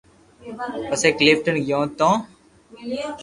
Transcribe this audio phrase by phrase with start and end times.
[0.89, 2.09] پسي ڪلفٽن گيو تي